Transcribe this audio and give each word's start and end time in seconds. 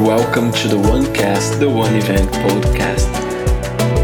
Welcome 0.00 0.52
to 0.52 0.68
the 0.68 0.76
OneCast, 0.76 1.58
the 1.58 1.70
One 1.70 1.94
Event 1.94 2.30
podcast. 2.30 3.08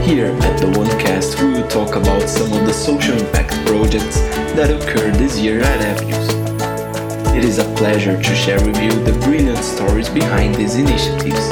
Here 0.02 0.28
at 0.28 0.58
the 0.58 0.66
OneCast, 0.68 1.38
we 1.42 1.52
will 1.52 1.68
talk 1.68 1.96
about 1.96 2.30
some 2.30 2.50
of 2.50 2.64
the 2.64 2.72
social 2.72 3.14
impact 3.18 3.52
projects 3.66 4.18
that 4.56 4.70
occurred 4.70 5.16
this 5.16 5.38
year 5.38 5.60
at 5.60 5.80
Avenues. 5.82 7.36
It 7.36 7.44
is 7.44 7.58
a 7.58 7.64
pleasure 7.74 8.16
to 8.16 8.34
share 8.34 8.58
with 8.64 8.82
you 8.82 8.90
the 9.04 9.12
brilliant 9.20 9.62
stories 9.62 10.08
behind 10.08 10.54
these 10.54 10.76
initiatives. 10.76 11.46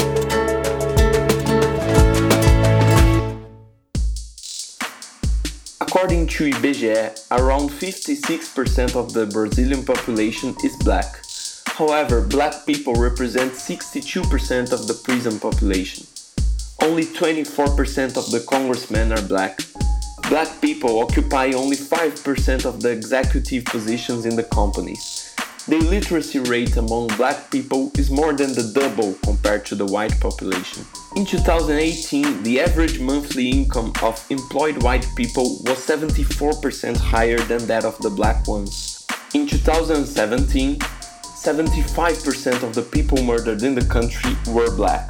According 5.83 6.29
to 6.29 6.51
IBGE, 6.51 7.27
around 7.33 7.69
56% 7.69 8.97
of 8.97 9.13
the 9.13 9.27
Brazilian 9.27 9.85
population 9.85 10.57
is 10.65 10.75
black. 10.77 11.21
However, 11.79 12.21
black 12.21 12.67
people 12.67 12.95
represent 12.95 13.53
62% 13.53 14.73
of 14.73 14.87
the 14.87 14.95
prison 15.03 15.41
population. 15.41 16.07
Only 16.83 17.05
24% 17.05 18.17
of 18.17 18.31
the 18.31 18.45
congressmen 18.49 19.13
are 19.13 19.23
black. 19.23 19.61
Black 20.29 20.61
people 20.61 21.01
occupy 21.01 21.53
only 21.53 21.77
5% 21.77 22.65
of 22.65 22.83
the 22.83 22.91
executive 22.91 23.65
positions 23.65 24.27
in 24.27 24.37
the 24.37 24.45
companies. 24.45 25.35
The 25.69 25.79
literacy 25.79 26.41
rate 26.41 26.77
among 26.77 27.09
black 27.17 27.51
people 27.51 27.93
is 27.97 28.11
more 28.11 28.33
than 28.33 28.55
the 28.55 28.73
double 28.75 29.15
compared 29.23 29.65
to 29.67 29.75
the 29.75 29.87
white 29.87 30.19
population. 30.21 30.85
In 31.17 31.25
2018, 31.25 32.43
the 32.43 32.61
average 32.61 32.99
monthly 32.99 33.51
income 33.51 33.93
of 34.03 34.25
employed 34.31 34.83
white 34.83 35.07
people 35.17 35.63
was 35.65 35.79
74% 35.79 36.97
higher 36.97 37.39
than 37.39 37.67
that 37.67 37.85
of 37.85 37.99
the 37.99 38.11
black 38.11 38.47
ones. 38.49 39.07
In 39.35 39.47
2017, 39.47 40.79
75% 41.41 42.63
of 42.63 42.75
the 42.75 42.83
people 42.83 43.23
murdered 43.23 43.63
in 43.63 43.75
the 43.75 43.87
country 43.87 44.37
were 44.49 44.71
black. 44.77 45.09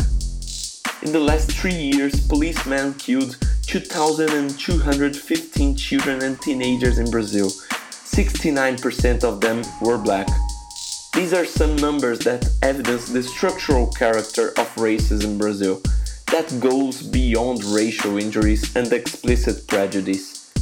In 1.02 1.10
the 1.10 1.18
last 1.18 1.50
three 1.50 1.74
years, 1.74 2.24
policemen 2.28 2.94
killed 2.94 3.36
2,215 3.66 5.74
children 5.74 6.22
and 6.22 6.40
teenagers 6.40 7.00
in 7.00 7.10
Brazil. 7.10 7.48
69% 7.48 9.24
of 9.24 9.40
them 9.40 9.64
were 9.82 9.98
black. 9.98 10.28
These 11.14 11.34
are 11.34 11.44
some 11.44 11.74
numbers 11.74 12.20
that 12.20 12.48
evidence 12.62 13.08
the 13.08 13.24
structural 13.24 13.88
character 13.88 14.50
of 14.50 14.72
racism 14.76 15.24
in 15.24 15.38
Brazil 15.38 15.82
that 16.30 16.60
goes 16.60 17.02
beyond 17.02 17.64
racial 17.64 18.18
injuries 18.18 18.76
and 18.76 18.92
explicit 18.92 19.66
prejudice. 19.66 20.52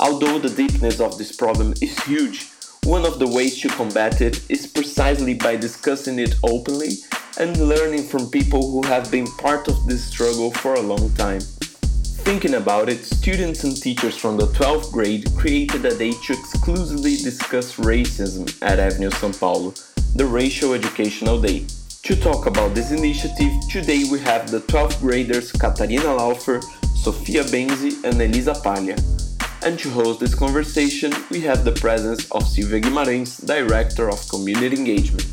Although 0.00 0.40
the 0.40 0.50
deepness 0.50 0.98
of 0.98 1.18
this 1.18 1.36
problem 1.36 1.72
is 1.80 1.96
huge, 2.02 2.50
one 2.84 3.06
of 3.06 3.18
the 3.18 3.26
ways 3.26 3.58
to 3.60 3.68
combat 3.68 4.20
it 4.20 4.44
is 4.50 4.66
precisely 4.66 5.32
by 5.32 5.56
discussing 5.56 6.18
it 6.18 6.34
openly 6.42 6.98
and 7.38 7.56
learning 7.56 8.02
from 8.02 8.30
people 8.30 8.70
who 8.70 8.86
have 8.86 9.10
been 9.10 9.26
part 9.38 9.68
of 9.68 9.86
this 9.86 10.04
struggle 10.04 10.50
for 10.50 10.74
a 10.74 10.80
long 10.80 11.10
time. 11.14 11.40
Thinking 11.40 12.54
about 12.54 12.90
it, 12.90 13.02
students 13.02 13.64
and 13.64 13.74
teachers 13.74 14.16
from 14.16 14.36
the 14.36 14.48
12th 14.48 14.92
grade 14.92 15.26
created 15.34 15.86
a 15.86 15.96
day 15.96 16.12
to 16.12 16.32
exclusively 16.34 17.16
discuss 17.16 17.76
racism 17.76 18.54
at 18.62 18.78
Avenue 18.78 19.10
São 19.10 19.38
Paulo, 19.38 19.72
the 20.14 20.26
Racial 20.26 20.74
Educational 20.74 21.40
Day. 21.40 21.64
To 22.02 22.14
talk 22.14 22.44
about 22.46 22.74
this 22.74 22.92
initiative, 22.92 23.52
today 23.70 24.04
we 24.10 24.20
have 24.20 24.50
the 24.50 24.60
12th 24.60 25.00
graders 25.00 25.52
Catarina 25.52 26.14
Laufer, 26.16 26.62
Sofia 26.94 27.44
Benzi, 27.44 28.04
and 28.04 28.20
Elisa 28.20 28.52
Palha. 28.52 29.23
And 29.64 29.78
to 29.78 29.88
host 29.88 30.20
this 30.20 30.34
conversation, 30.34 31.10
we 31.30 31.40
have 31.40 31.64
the 31.64 31.72
presence 31.72 32.30
of 32.32 32.46
Silvia 32.46 32.82
Guimarães, 32.82 33.46
Director 33.46 34.10
of 34.10 34.28
Community 34.28 34.76
Engagement. 34.76 35.26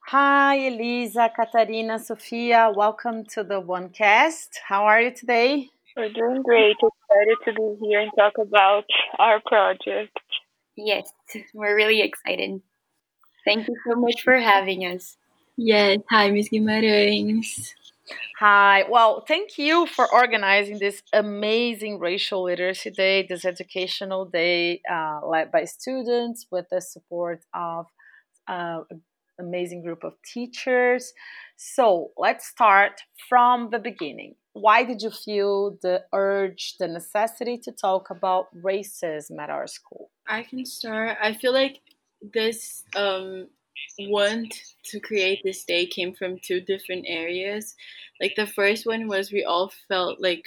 Hi, 0.00 0.56
Elisa, 0.56 1.30
Catarina, 1.34 1.98
Sofia. 1.98 2.70
Welcome 2.76 3.24
to 3.32 3.42
the 3.42 3.62
OneCast. 3.62 4.48
How 4.68 4.84
are 4.84 5.00
you 5.00 5.10
today? 5.10 5.70
We're 5.96 6.12
doing 6.12 6.42
great. 6.42 6.76
Excited 6.76 7.38
to 7.46 7.52
be 7.54 7.86
here 7.86 8.00
and 8.00 8.10
talk 8.14 8.34
about 8.36 8.84
our 9.18 9.40
project. 9.40 10.18
Yes, 10.76 11.10
we're 11.54 11.74
really 11.74 12.02
excited. 12.02 12.60
Thank 13.46 13.66
you 13.66 13.74
so 13.88 13.96
much 13.96 14.20
for 14.20 14.38
having 14.38 14.82
us. 14.82 15.16
Yes, 15.56 16.00
hi, 16.10 16.30
Ms. 16.30 16.50
Guimarães. 16.52 17.72
Hi. 18.38 18.84
Well, 18.88 19.24
thank 19.26 19.58
you 19.58 19.86
for 19.86 20.06
organizing 20.12 20.78
this 20.78 21.02
amazing 21.12 21.98
racial 21.98 22.44
literacy 22.44 22.90
day, 22.90 23.26
this 23.28 23.44
educational 23.44 24.26
day 24.26 24.80
uh, 24.90 25.20
led 25.26 25.50
by 25.50 25.64
students 25.64 26.46
with 26.50 26.66
the 26.70 26.80
support 26.80 27.44
of 27.54 27.86
uh, 28.46 28.80
amazing 29.38 29.82
group 29.82 30.04
of 30.04 30.14
teachers. 30.24 31.12
So 31.56 32.10
let's 32.16 32.46
start 32.46 33.00
from 33.28 33.70
the 33.70 33.78
beginning. 33.78 34.34
Why 34.52 34.84
did 34.84 35.02
you 35.02 35.10
feel 35.10 35.78
the 35.82 36.04
urge, 36.12 36.76
the 36.78 36.88
necessity 36.88 37.58
to 37.58 37.72
talk 37.72 38.10
about 38.10 38.46
racism 38.54 39.38
at 39.40 39.50
our 39.50 39.66
school? 39.66 40.10
I 40.26 40.42
can 40.42 40.64
start. 40.64 41.16
I 41.22 41.34
feel 41.34 41.52
like 41.52 41.80
this 42.34 42.84
um, 42.96 43.48
want 44.00 44.54
to 44.86 45.00
create 45.00 45.40
this 45.44 45.64
day 45.64 45.86
came 45.86 46.14
from 46.14 46.38
two 46.38 46.60
different 46.60 47.04
areas. 47.08 47.74
Like 48.20 48.34
the 48.36 48.46
first 48.46 48.86
one 48.86 49.08
was 49.08 49.32
we 49.32 49.44
all 49.44 49.72
felt 49.88 50.20
like 50.20 50.44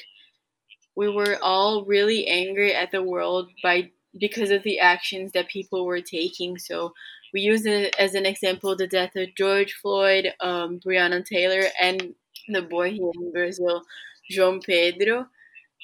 we 0.96 1.10
were 1.10 1.38
all 1.42 1.86
really 1.86 2.28
angry 2.28 2.74
at 2.74 2.92
the 2.92 3.04
world 3.04 3.50
by 3.64 3.92
because 4.20 4.52
of 4.52 4.64
the 4.64 4.80
actions 4.80 5.32
that 5.32 5.48
people 5.48 5.86
were 5.86 6.02
taking. 6.02 6.58
So 6.58 6.94
we 7.34 7.42
use 7.42 7.66
it 7.66 7.96
as 7.98 8.14
an 8.14 8.26
example 8.26 8.76
the 8.76 8.88
death 8.88 9.16
of 9.16 9.36
George 9.36 9.74
Floyd, 9.82 10.34
um, 10.42 10.80
Breonna 10.80 11.26
Taylor, 11.26 11.64
and 11.80 12.14
the 12.50 12.62
boy 12.62 12.92
here 12.92 13.12
in 13.16 13.32
Brazil, 13.32 13.84
João 14.32 14.64
Pedro. 14.64 15.28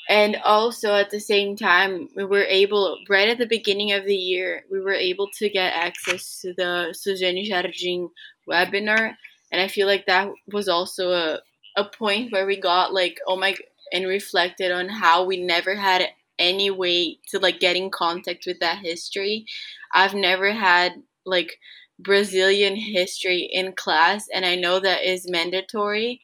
And 0.10 0.38
also 0.38 0.96
at 0.96 1.10
the 1.10 1.20
same 1.20 1.58
time, 1.58 2.10
we 2.16 2.24
were 2.24 2.44
able, 2.44 2.98
right 3.10 3.28
at 3.28 3.38
the 3.38 3.46
beginning 3.46 3.92
of 3.92 4.06
the 4.06 4.16
year, 4.16 4.64
we 4.72 4.80
were 4.80 4.94
able 4.94 5.30
to 5.38 5.50
get 5.50 5.74
access 5.76 6.40
to 6.42 6.54
the 6.54 6.96
Suzane 6.96 7.48
Jardim 7.50 8.10
webinar. 8.50 9.16
And 9.52 9.62
I 9.62 9.68
feel 9.68 9.88
like 9.88 10.06
that 10.06 10.30
was 10.52 10.70
also 10.70 11.12
a, 11.12 11.40
a 11.76 11.84
point 11.86 12.32
where 12.32 12.46
we 12.46 12.60
got 12.60 12.94
like, 12.94 13.20
oh 13.28 13.36
my, 13.38 13.56
and 13.92 14.08
reflected 14.08 14.72
on 14.72 14.90
how 14.90 15.26
we 15.26 15.38
never 15.38 15.76
had 15.76 16.10
any 16.40 16.70
way 16.70 17.20
to 17.30 17.40
like 17.40 17.60
get 17.60 17.76
in 17.76 17.90
contact 17.90 18.46
with 18.46 18.60
that 18.60 18.80
history. 18.80 19.46
I've 19.94 20.14
never 20.14 20.52
had 20.52 20.94
like 21.26 21.58
Brazilian 22.00 22.76
history 22.76 23.50
in 23.52 23.74
class, 23.74 24.28
and 24.34 24.46
I 24.46 24.56
know 24.56 24.80
that 24.80 25.04
is 25.04 25.30
mandatory. 25.30 26.22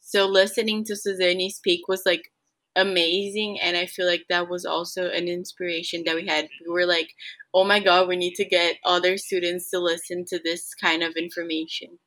So 0.00 0.26
listening 0.26 0.84
to 0.84 0.94
Suzane 0.94 1.50
speak 1.50 1.88
was 1.88 2.02
like 2.04 2.31
amazing, 2.76 3.58
and 3.60 3.76
I 3.76 3.86
feel 3.86 4.06
like 4.06 4.24
that 4.28 4.48
was 4.48 4.64
also 4.64 5.08
an 5.08 5.28
inspiration 5.28 6.02
that 6.06 6.14
we 6.14 6.26
had. 6.26 6.48
We 6.66 6.72
were 6.72 6.86
like, 6.86 7.14
oh 7.54 7.64
my 7.64 7.80
god, 7.80 8.08
we 8.08 8.16
need 8.16 8.34
to 8.34 8.44
get 8.44 8.76
other 8.84 9.16
students 9.18 9.70
to 9.70 9.78
listen 9.78 10.24
to 10.28 10.40
this 10.42 10.74
kind 10.74 11.02
of 11.02 11.14
information. 11.16 11.98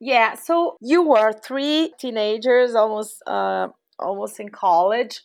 Yeah, 0.00 0.34
so 0.34 0.76
you 0.80 1.06
were 1.06 1.32
three 1.32 1.92
teenagers, 1.98 2.74
almost 2.74 3.22
uh, 3.26 3.68
almost 3.98 4.40
in 4.40 4.48
college, 4.48 5.20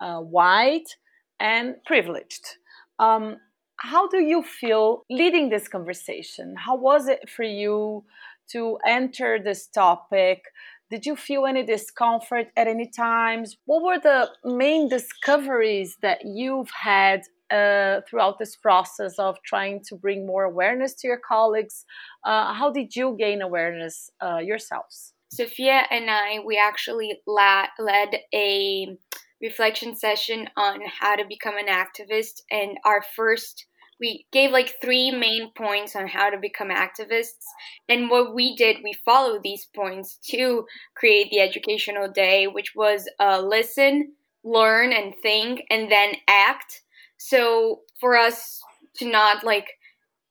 uh, 0.00 0.20
white 0.20 0.96
and 1.40 1.76
privileged. 1.86 2.56
Um, 2.98 3.36
how 3.76 4.08
do 4.08 4.18
you 4.18 4.42
feel 4.42 5.04
leading 5.08 5.48
this 5.48 5.68
conversation? 5.68 6.56
How 6.56 6.76
was 6.76 7.08
it 7.08 7.28
for 7.28 7.44
you 7.44 8.04
to 8.50 8.78
enter 8.86 9.38
this 9.42 9.66
topic? 9.68 10.42
Did 10.90 11.04
you 11.04 11.16
feel 11.16 11.44
any 11.44 11.64
discomfort 11.64 12.46
at 12.56 12.66
any 12.66 12.88
times? 12.88 13.56
What 13.66 13.82
were 13.82 13.98
the 13.98 14.30
main 14.44 14.88
discoveries 14.88 15.98
that 16.00 16.20
you've 16.24 16.70
had 16.70 17.22
uh, 17.50 18.00
throughout 18.08 18.38
this 18.38 18.56
process 18.56 19.18
of 19.18 19.36
trying 19.44 19.82
to 19.88 19.96
bring 19.96 20.26
more 20.26 20.44
awareness 20.44 20.94
to 20.94 21.08
your 21.08 21.18
colleagues? 21.18 21.84
Uh, 22.24 22.54
how 22.54 22.70
did 22.70 22.96
you 22.96 23.16
gain 23.18 23.42
awareness 23.42 24.10
uh, 24.22 24.38
yourselves? 24.38 25.12
Sofia 25.30 25.82
and 25.90 26.10
I, 26.10 26.38
we 26.44 26.58
actually 26.58 27.20
la- 27.26 27.66
led 27.78 28.20
a 28.34 28.96
reflection 29.42 29.94
session 29.94 30.48
on 30.56 30.80
how 31.00 31.16
to 31.16 31.24
become 31.28 31.54
an 31.58 31.66
activist. 31.66 32.40
And 32.50 32.78
our 32.84 33.02
first, 33.14 33.66
we 34.00 34.26
gave 34.32 34.50
like 34.50 34.74
three 34.80 35.10
main 35.10 35.50
points 35.56 35.96
on 35.96 36.06
how 36.06 36.30
to 36.30 36.38
become 36.38 36.68
activists. 36.68 37.44
And 37.88 38.10
what 38.10 38.34
we 38.34 38.54
did, 38.56 38.78
we 38.82 38.94
followed 39.04 39.42
these 39.42 39.66
points 39.74 40.18
to 40.30 40.66
create 40.94 41.30
the 41.30 41.40
educational 41.40 42.08
day, 42.08 42.46
which 42.46 42.74
was 42.74 43.08
uh, 43.18 43.40
listen, 43.40 44.12
learn, 44.44 44.92
and 44.92 45.14
think, 45.22 45.62
and 45.70 45.90
then 45.90 46.14
act. 46.28 46.82
So 47.16 47.80
for 48.00 48.16
us 48.16 48.60
to 48.96 49.10
not 49.10 49.44
like 49.44 49.66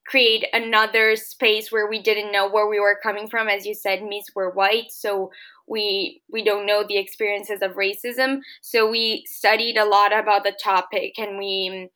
create 0.07 0.45
another 0.53 1.15
space 1.17 1.71
where 1.71 1.89
we 1.89 2.01
didn't 2.01 2.31
know 2.31 2.49
where 2.49 2.67
we 2.67 2.79
were 2.79 2.97
coming 3.03 3.27
from 3.27 3.49
as 3.49 3.65
you 3.65 3.75
said 3.75 4.01
me's 4.01 4.27
were 4.33 4.49
white 4.51 4.89
so 4.89 5.29
we 5.67 6.21
we 6.31 6.41
don't 6.43 6.65
know 6.65 6.81
the 6.87 6.97
experiences 6.97 7.61
of 7.61 7.73
racism 7.73 8.39
so 8.61 8.89
we 8.89 9.23
studied 9.27 9.75
a 9.75 9.85
lot 9.85 10.17
about 10.17 10.45
the 10.45 10.57
topic 10.63 11.13
and 11.17 11.37
we 11.37 11.89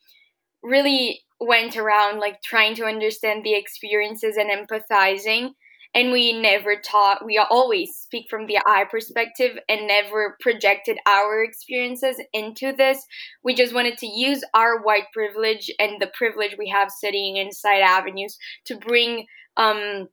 really 0.61 1.21
went 1.41 1.75
around 1.75 2.19
like 2.19 2.41
trying 2.41 2.75
to 2.75 2.85
understand 2.85 3.43
the 3.43 3.55
experiences 3.55 4.37
and 4.37 4.49
empathizing 4.49 5.49
and 5.93 6.11
we 6.11 6.39
never 6.39 6.75
taught 6.75 7.25
we 7.25 7.37
always 7.37 7.95
speak 7.95 8.27
from 8.29 8.45
the 8.45 8.57
i 8.67 8.85
perspective 8.89 9.57
and 9.67 9.87
never 9.87 10.37
projected 10.39 10.97
our 11.07 11.43
experiences 11.43 12.21
into 12.31 12.71
this 12.71 13.05
we 13.43 13.55
just 13.55 13.73
wanted 13.73 13.97
to 13.97 14.07
use 14.07 14.43
our 14.53 14.81
white 14.81 15.05
privilege 15.13 15.71
and 15.79 15.99
the 15.99 16.11
privilege 16.15 16.55
we 16.57 16.69
have 16.69 16.91
sitting 16.91 17.37
inside 17.37 17.81
avenues 17.81 18.37
to 18.63 18.77
bring 18.77 19.25
um, 19.57 20.07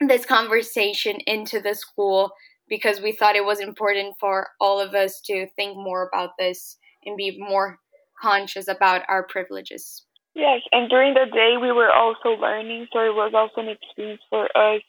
this 0.00 0.24
conversation 0.24 1.18
into 1.26 1.60
the 1.60 1.74
school 1.74 2.32
because 2.68 3.00
we 3.00 3.12
thought 3.12 3.36
it 3.36 3.44
was 3.44 3.60
important 3.60 4.14
for 4.18 4.48
all 4.60 4.80
of 4.80 4.94
us 4.94 5.20
to 5.20 5.46
think 5.56 5.76
more 5.76 6.08
about 6.08 6.30
this 6.38 6.78
and 7.04 7.16
be 7.16 7.36
more 7.38 7.78
conscious 8.22 8.68
about 8.68 9.02
our 9.08 9.26
privileges. 9.26 10.04
Yes, 10.34 10.60
and 10.72 10.88
during 10.88 11.14
the 11.14 11.26
day 11.32 11.56
we 11.60 11.72
were 11.72 11.92
also 11.92 12.40
learning, 12.40 12.86
so 12.92 13.00
it 13.00 13.14
was 13.14 13.32
also 13.34 13.62
an 13.62 13.68
experience 13.68 14.22
for 14.30 14.44
us 14.56 14.82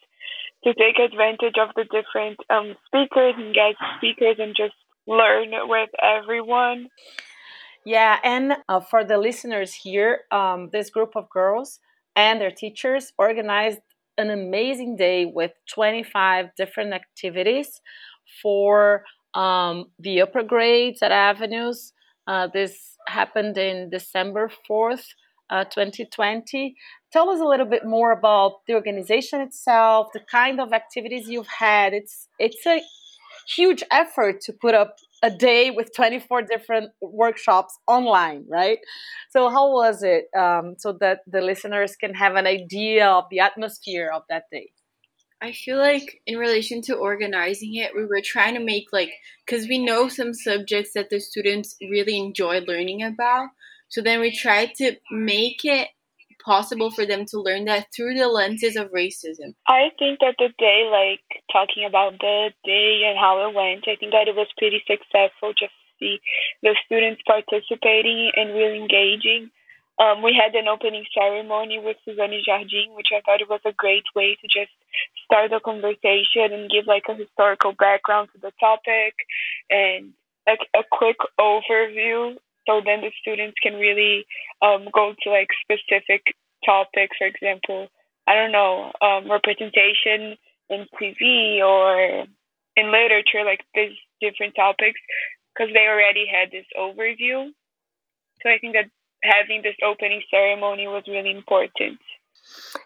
to 0.64 0.74
take 0.74 0.98
advantage 0.98 1.56
of 1.60 1.70
the 1.74 1.84
different 1.84 2.38
um, 2.48 2.76
speakers 2.86 3.34
and 3.36 3.54
guest 3.54 3.76
speakers 3.98 4.36
and 4.38 4.54
just 4.56 4.74
learn 5.06 5.50
with 5.68 5.90
everyone. 6.00 6.88
Yeah, 7.84 8.18
and 8.22 8.54
uh, 8.68 8.80
for 8.80 9.04
the 9.04 9.18
listeners 9.18 9.74
here, 9.74 10.20
um, 10.30 10.70
this 10.70 10.90
group 10.90 11.16
of 11.16 11.28
girls 11.28 11.80
and 12.14 12.40
their 12.40 12.52
teachers 12.52 13.12
organized 13.18 13.80
an 14.18 14.30
amazing 14.30 14.96
day 14.96 15.24
with 15.26 15.52
25 15.68 16.54
different 16.56 16.92
activities 16.92 17.80
for 18.40 19.04
um, 19.34 19.86
the 19.98 20.20
upper 20.20 20.42
grades 20.44 21.02
at 21.02 21.10
Avenues. 21.10 21.92
Uh, 22.26 22.46
this 22.46 22.96
happened 23.08 23.58
in 23.58 23.90
December 23.90 24.50
4th, 24.68 25.06
uh, 25.52 25.64
2020. 25.64 26.74
Tell 27.12 27.28
us 27.28 27.40
a 27.40 27.44
little 27.44 27.66
bit 27.66 27.84
more 27.84 28.10
about 28.10 28.60
the 28.66 28.74
organization 28.74 29.40
itself, 29.40 30.08
the 30.14 30.20
kind 30.30 30.60
of 30.60 30.72
activities 30.72 31.28
you've 31.28 31.54
had. 31.58 31.92
It's 31.92 32.28
it's 32.38 32.66
a 32.66 32.80
huge 33.54 33.82
effort 33.90 34.40
to 34.42 34.52
put 34.52 34.74
up 34.74 34.96
a 35.22 35.30
day 35.30 35.70
with 35.70 35.94
24 35.94 36.42
different 36.42 36.90
workshops 37.00 37.78
online, 37.86 38.44
right? 38.48 38.78
So, 39.30 39.50
how 39.50 39.72
was 39.72 40.02
it 40.02 40.24
um, 40.36 40.74
so 40.78 40.96
that 41.00 41.20
the 41.26 41.40
listeners 41.40 41.96
can 41.96 42.14
have 42.14 42.34
an 42.34 42.46
idea 42.46 43.06
of 43.06 43.24
the 43.30 43.40
atmosphere 43.40 44.10
of 44.12 44.22
that 44.28 44.44
day? 44.50 44.70
I 45.40 45.52
feel 45.52 45.76
like 45.76 46.20
in 46.26 46.38
relation 46.38 46.82
to 46.82 46.94
organizing 46.94 47.74
it, 47.74 47.96
we 47.96 48.06
were 48.06 48.22
trying 48.24 48.54
to 48.54 48.60
make 48.60 48.86
like, 48.92 49.10
because 49.44 49.66
we 49.66 49.84
know 49.84 50.08
some 50.08 50.34
subjects 50.34 50.92
that 50.94 51.10
the 51.10 51.18
students 51.18 51.76
really 51.80 52.16
enjoy 52.16 52.60
learning 52.60 53.02
about. 53.02 53.48
So 53.92 54.00
then 54.00 54.20
we 54.20 54.34
tried 54.34 54.74
to 54.76 54.96
make 55.10 55.64
it 55.64 55.88
possible 56.42 56.90
for 56.90 57.04
them 57.04 57.26
to 57.26 57.38
learn 57.38 57.66
that 57.66 57.86
through 57.94 58.14
the 58.14 58.26
lenses 58.26 58.74
of 58.74 58.90
racism? 58.90 59.54
I 59.68 59.90
think 59.98 60.20
that 60.20 60.36
the 60.38 60.48
day, 60.58 60.88
like 60.90 61.20
talking 61.52 61.84
about 61.84 62.18
the 62.18 62.50
day 62.64 63.02
and 63.04 63.18
how 63.18 63.46
it 63.46 63.54
went, 63.54 63.84
I 63.86 63.96
think 64.00 64.12
that 64.12 64.28
it 64.28 64.34
was 64.34 64.48
pretty 64.56 64.82
successful 64.88 65.52
just 65.52 65.76
see 66.00 66.20
the 66.62 66.74
students 66.86 67.20
participating 67.26 68.32
and 68.34 68.54
really 68.54 68.80
engaging. 68.80 69.50
Um, 70.00 70.22
we 70.22 70.32
had 70.32 70.54
an 70.54 70.68
opening 70.68 71.04
ceremony 71.12 71.78
with 71.78 71.98
Suzane 72.08 72.40
Jardim, 72.48 72.96
which 72.96 73.12
I 73.12 73.20
thought 73.20 73.42
it 73.42 73.50
was 73.50 73.60
a 73.66 73.76
great 73.76 74.08
way 74.16 74.38
to 74.40 74.48
just 74.48 74.72
start 75.24 75.50
the 75.50 75.60
conversation 75.60 76.48
and 76.48 76.70
give 76.70 76.86
like 76.86 77.04
a 77.10 77.14
historical 77.14 77.72
background 77.78 78.30
to 78.32 78.40
the 78.40 78.52
topic 78.58 79.14
and 79.68 80.14
a, 80.48 80.56
a 80.80 80.82
quick 80.90 81.18
overview 81.38 82.36
so 82.66 82.80
then 82.84 83.00
the 83.00 83.10
students 83.20 83.56
can 83.62 83.74
really 83.74 84.24
um, 84.62 84.86
go 84.92 85.14
to 85.22 85.30
like 85.30 85.48
specific 85.62 86.22
topics 86.64 87.16
for 87.18 87.26
example 87.26 87.88
i 88.26 88.34
don't 88.34 88.52
know 88.52 88.92
um, 89.00 89.30
representation 89.30 90.36
in 90.70 90.86
tv 91.00 91.60
or 91.60 92.24
in 92.76 92.92
literature 92.92 93.44
like 93.44 93.60
these 93.74 93.96
different 94.20 94.54
topics 94.54 95.00
because 95.52 95.72
they 95.74 95.86
already 95.86 96.24
had 96.24 96.50
this 96.50 96.64
overview. 96.78 97.50
So 98.42 98.48
i 98.48 98.58
think 98.58 98.74
that 98.74 98.88
having 99.22 99.62
this 99.62 99.76
opening 99.84 100.22
ceremony 100.30 100.88
was 100.88 101.04
really 101.06 101.30
important 101.30 101.98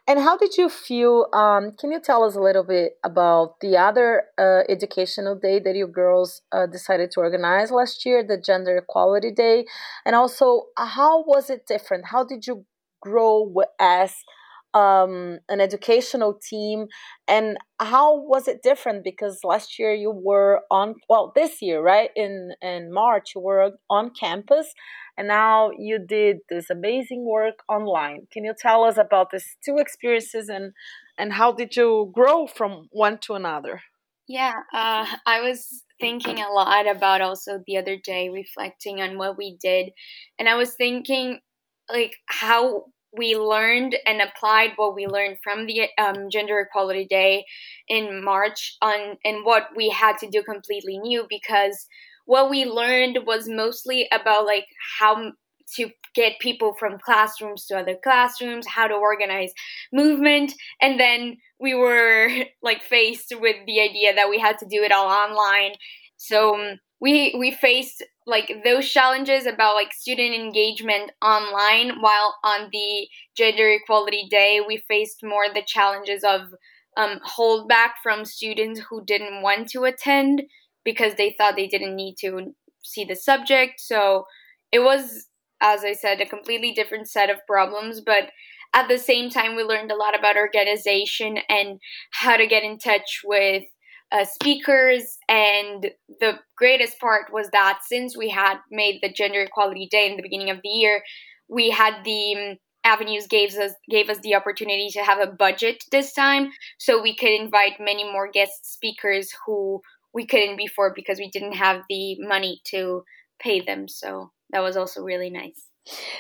and 0.07 0.21
how 0.21 0.37
did 0.37 0.57
you 0.57 0.69
feel? 0.69 1.27
Um, 1.33 1.73
can 1.79 1.91
you 1.91 2.01
tell 2.01 2.23
us 2.23 2.37
a 2.37 2.41
little 2.41 2.63
bit 2.63 2.93
about 3.03 3.61
the 3.61 3.77
other 3.77 4.25
uh, 4.39 4.63
educational 4.69 5.35
day 5.35 5.59
that 5.59 5.75
you 5.75 5.87
girls 5.87 6.43
uh, 6.53 6.67
decided 6.67 7.11
to 7.13 7.21
organize 7.21 7.71
last 7.71 8.07
year, 8.07 8.25
the 8.25 8.39
Gender 8.39 8.77
Equality 8.77 9.33
Day? 9.33 9.67
And 10.05 10.15
also, 10.15 10.67
how 10.77 11.25
was 11.25 11.51
it 11.51 11.67
different? 11.67 12.07
How 12.07 12.25
did 12.25 12.47
you 12.47 12.65
grow 13.01 13.53
as 13.81 14.15
um, 14.77 15.39
an 15.49 15.61
educational 15.61 16.35
team? 16.35 16.87
And 17.27 17.57
how 17.81 18.21
was 18.21 18.47
it 18.49 18.63
different? 18.63 19.05
Because 19.05 19.41
last 19.43 19.79
year 19.79 19.95
you 19.95 20.11
were 20.11 20.61
on, 20.71 20.95
well, 21.09 21.33
this 21.35 21.63
year, 21.63 21.81
right? 21.83 22.11
In, 22.15 22.53
in 22.61 22.93
March, 22.93 23.33
you 23.35 23.41
were 23.41 23.73
on 23.89 24.11
campus 24.11 24.75
and 25.17 25.29
now 25.29 25.71
you 25.77 25.99
did 25.99 26.39
this 26.49 26.71
amazing 26.71 27.25
work 27.25 27.61
online. 27.69 28.27
Can 28.33 28.45
you 28.45 28.55
tell 28.59 28.85
us 28.85 28.99
about 28.99 29.31
these 29.31 29.57
two 29.65 29.79
experiences 29.79 30.49
and 30.49 30.73
and 31.19 31.33
how 31.33 31.53
did 31.53 31.75
you 31.77 32.13
grow 32.15 32.47
from 32.47 32.89
one 32.91 33.19
to 33.23 33.35
another? 33.35 33.81
Yeah, 34.29 34.53
uh, 34.75 35.07
I 35.25 35.41
was 35.41 35.85
thinking 35.99 36.41
a 36.41 36.51
lot 36.51 36.87
about 36.87 37.23
also 37.23 37.63
the 37.67 37.79
other 37.79 37.97
day, 37.97 38.29
reflecting 38.29 39.01
on 39.01 39.17
what 39.17 39.39
we 39.39 39.57
did, 39.63 39.93
and 40.39 40.49
I 40.49 40.57
was 40.57 40.75
thinking 40.75 41.39
like 41.89 42.17
how 42.27 42.85
we 43.17 43.37
learned 43.37 43.97
and 44.07 44.21
applied 44.21 44.73
what 44.77 44.95
we 44.95 45.07
learned 45.07 45.39
from 45.43 45.67
the 45.67 45.89
um, 45.99 46.29
Gender 46.31 46.61
Equality 46.61 47.07
Day 47.07 47.45
in 47.89 48.23
March 48.23 48.77
on 48.83 49.17
and 49.25 49.45
what 49.45 49.69
we 49.77 49.89
had 49.89 50.19
to 50.19 50.29
do 50.29 50.43
completely 50.43 50.99
new 50.99 51.27
because 51.29 51.87
what 52.27 52.51
we 52.51 52.65
learned 52.65 53.21
was 53.27 53.49
mostly 53.49 54.09
about 54.13 54.47
like 54.47 54.67
how 54.99 55.33
to 55.77 55.91
get 56.15 56.39
people 56.39 56.75
from 56.79 56.99
classrooms 56.99 57.67
to 57.67 57.79
other 57.79 57.97
classrooms, 58.03 58.67
how 58.67 58.87
to 58.87 58.95
organize 58.95 59.53
movement, 59.93 60.53
and 60.81 60.99
then 61.01 61.37
we 61.59 61.75
were 61.75 62.29
like 62.63 62.83
faced 62.83 63.33
with 63.41 63.57
the 63.67 63.81
idea 63.81 64.15
that 64.15 64.31
we 64.31 64.39
had 64.39 64.59
to 64.59 64.67
do 64.67 64.83
it 64.83 64.93
all 64.93 65.09
online. 65.09 65.73
So 66.17 66.55
um, 66.55 66.79
we 67.01 67.35
we 67.39 67.51
faced 67.51 68.03
like 68.27 68.53
those 68.65 68.89
challenges 68.89 69.47
about 69.47 69.75
like 69.75 69.93
student 69.93 70.35
engagement 70.35 71.13
online, 71.23 72.01
while 72.01 72.37
on 72.43 72.69
the 72.73 73.09
Gender 73.37 73.71
Equality 73.71 74.27
Day 74.31 74.61
we 74.67 74.83
faced 74.89 75.21
more 75.23 75.47
the 75.53 75.63
challenges 75.67 76.25
of 76.25 76.41
um, 76.97 77.21
holdback 77.39 77.91
from 78.03 78.25
students 78.25 78.81
who 78.89 79.05
didn't 79.05 79.43
want 79.43 79.69
to 79.69 79.85
attend 79.85 80.43
because 80.85 81.15
they 81.15 81.35
thought 81.37 81.57
they 81.57 81.67
didn't 81.67 81.95
need 81.95 82.15
to 82.21 82.55
see 82.83 83.05
the 83.05 83.17
subject. 83.17 83.75
So 83.79 84.25
it 84.73 84.81
was, 84.81 85.27
as 85.61 85.85
I 85.85 85.93
said, 85.93 86.21
a 86.21 86.27
completely 86.27 86.73
different 86.73 87.09
set 87.09 87.29
of 87.29 87.39
problems. 87.47 88.01
But 88.01 88.31
at 88.75 88.89
the 88.89 88.99
same 88.99 89.31
time, 89.31 89.57
we 89.57 89.63
learned 89.63 89.91
a 89.91 89.97
lot 89.97 90.19
about 90.19 90.37
organization 90.37 91.39
and 91.49 91.79
how 92.13 92.37
to 92.37 92.47
get 92.47 92.65
in 92.65 92.79
touch 92.79 93.21
with 93.25 93.65
uh, 94.13 94.25
speakers. 94.25 95.19
And 95.29 95.91
the 96.21 96.39
greatest 96.57 96.99
part 96.99 97.33
was 97.33 97.49
that 97.53 97.81
since 97.85 98.17
we 98.17 98.29
had 98.29 98.59
made 98.71 99.01
the 99.03 99.13
Gender 99.13 99.43
Equality 99.43 99.89
Day 99.91 100.11
in 100.11 100.17
the 100.17 100.23
beginning 100.23 100.51
of 100.51 100.61
the 100.63 100.69
year, 100.69 101.03
we 101.49 101.71
had 101.71 102.05
the 102.05 102.35
um, 102.37 102.57
avenues 102.85 103.27
gave 103.27 103.53
us 103.55 103.73
gave 103.91 104.09
us 104.09 104.19
the 104.21 104.35
opportunity 104.35 104.89
to 104.93 105.01
have 105.01 105.19
a 105.19 105.33
budget 105.33 105.83
this 105.91 106.13
time 106.13 106.51
so 106.79 107.03
we 107.03 107.17
could 107.17 107.33
invite 107.33 107.81
many 107.81 108.05
more 108.05 108.31
guest 108.31 108.73
speakers 108.73 109.33
who 109.45 109.81
we 110.15 110.25
couldn't 110.25 110.57
before 110.57 110.93
because 110.95 111.19
we 111.19 111.29
didn't 111.31 111.53
have 111.53 111.83
the 111.91 112.17
money 112.21 112.61
to 112.65 113.03
pay 113.41 113.61
them. 113.61 113.89
So 113.89 114.31
that 114.51 114.61
was 114.61 114.77
also 114.77 115.03
really 115.03 115.31
nice. 115.31 115.66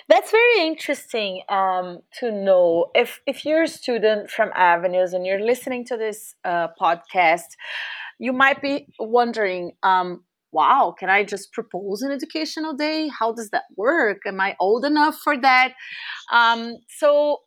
That's 0.08 0.30
very 0.30 0.66
interesting 0.66 1.42
um, 1.48 2.00
to 2.20 2.30
know. 2.30 2.86
If 2.94 3.20
if 3.26 3.44
you're 3.44 3.62
a 3.64 3.68
student 3.68 4.30
from 4.30 4.50
Avenues 4.54 5.12
and 5.12 5.26
you're 5.26 5.40
listening 5.40 5.84
to 5.86 5.96
this 5.96 6.34
uh, 6.44 6.68
podcast, 6.80 7.56
you 8.18 8.32
might 8.32 8.62
be 8.62 8.86
wondering, 9.00 9.72
um, 9.82 10.24
"Wow, 10.52 10.94
can 10.98 11.10
I 11.10 11.24
just 11.24 11.52
propose 11.52 12.02
an 12.02 12.12
educational 12.12 12.74
day? 12.74 13.08
How 13.08 13.32
does 13.32 13.50
that 13.50 13.64
work? 13.76 14.18
Am 14.26 14.40
I 14.40 14.56
old 14.60 14.84
enough 14.84 15.16
for 15.16 15.36
that?" 15.40 15.72
Um, 16.32 16.76
so, 16.88 17.40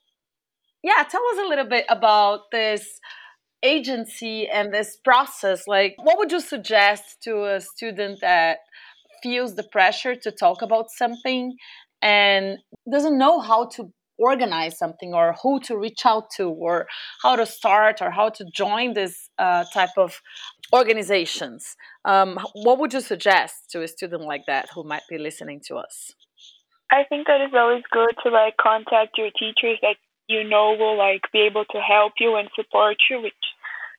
yeah, 0.83 1.03
tell 1.09 1.23
us 1.33 1.39
a 1.39 1.47
little 1.49 1.65
bit 1.69 1.85
about 1.89 2.51
this 2.51 2.99
agency 3.63 4.47
and 4.47 4.73
this 4.73 4.97
process 5.03 5.67
like 5.67 5.95
what 6.03 6.17
would 6.17 6.31
you 6.31 6.39
suggest 6.39 7.17
to 7.21 7.43
a 7.45 7.59
student 7.59 8.19
that 8.21 8.59
feels 9.21 9.55
the 9.55 9.63
pressure 9.63 10.15
to 10.15 10.31
talk 10.31 10.61
about 10.61 10.89
something 10.91 11.55
and 12.01 12.58
doesn't 12.91 13.18
know 13.18 13.39
how 13.39 13.65
to 13.65 13.91
organize 14.18 14.77
something 14.77 15.13
or 15.13 15.34
who 15.41 15.62
to 15.62 15.77
reach 15.77 16.06
out 16.06 16.29
to 16.36 16.50
or 16.50 16.88
how 17.24 17.38
to 17.38 17.46
start 17.46 18.01
or 18.01 18.12
how 18.12 18.27
to 18.27 18.44
join 18.53 18.94
this 18.94 19.29
uh, 19.38 19.63
type 19.74 19.96
of 19.98 20.22
organizations 20.74 21.75
um, 22.06 22.38
what 22.53 22.77
would 22.79 22.94
you 22.94 23.00
suggest 23.00 23.70
to 23.70 23.82
a 23.82 23.88
student 23.88 24.24
like 24.24 24.46
that 24.46 24.68
who 24.75 24.84
might 24.84 25.03
be 25.10 25.18
listening 25.18 25.62
to 25.65 25.75
us 25.75 26.13
I 26.91 27.03
think 27.08 27.27
that 27.27 27.41
it's 27.41 27.53
always 27.53 27.84
good 27.91 28.15
to 28.24 28.29
like 28.29 28.58
contact 28.58 29.18
your 29.18 29.29
teachers 29.38 29.77
that 29.82 29.98
you 30.27 30.44
know 30.44 30.75
will 30.77 30.98
like 30.98 31.22
be 31.32 31.41
able 31.41 31.65
to 31.65 31.79
help 31.79 32.13
you 32.20 32.36
and 32.36 32.50
support 32.56 32.98
you, 33.10 33.22
which 33.22 33.34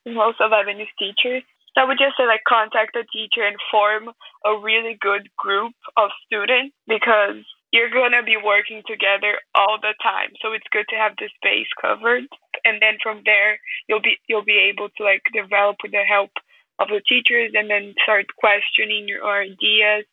is 0.06 0.14
most 0.14 0.40
of 0.40 0.52
Avenue's 0.52 0.90
teachers. 0.98 1.42
So 1.74 1.82
I 1.82 1.84
would 1.84 1.98
just 1.98 2.16
say 2.18 2.26
like 2.26 2.42
contact 2.48 2.96
a 2.96 3.06
teacher 3.12 3.46
and 3.46 3.56
form 3.70 4.10
a 4.44 4.58
really 4.58 4.98
good 5.00 5.30
group 5.38 5.72
of 5.96 6.10
students 6.26 6.74
because 6.88 7.46
you're 7.72 7.90
gonna 7.90 8.22
be 8.22 8.36
working 8.36 8.82
together 8.86 9.38
all 9.54 9.78
the 9.80 9.94
time. 10.02 10.30
So 10.42 10.52
it's 10.52 10.66
good 10.70 10.86
to 10.90 10.96
have 10.96 11.12
the 11.18 11.28
space 11.36 11.70
covered, 11.80 12.26
and 12.64 12.82
then 12.82 12.98
from 13.02 13.22
there 13.24 13.58
you'll 13.88 14.02
be 14.02 14.16
you'll 14.28 14.44
be 14.44 14.70
able 14.70 14.88
to 14.96 15.04
like 15.04 15.22
develop 15.32 15.76
with 15.82 15.92
the 15.92 16.04
help 16.08 16.30
of 16.78 16.88
the 16.88 17.02
teachers, 17.06 17.52
and 17.54 17.70
then 17.70 17.94
start 18.02 18.26
questioning 18.38 19.06
your 19.06 19.24
ideas, 19.24 20.04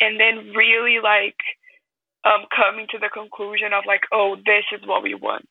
and 0.00 0.18
then 0.18 0.54
really 0.54 1.00
like 1.02 1.36
um, 2.24 2.46
coming 2.54 2.86
to 2.90 2.98
the 2.98 3.10
conclusion 3.12 3.72
of 3.72 3.84
like, 3.86 4.02
oh, 4.12 4.36
this 4.36 4.64
is 4.72 4.86
what 4.86 5.02
we 5.02 5.14
want. 5.14 5.46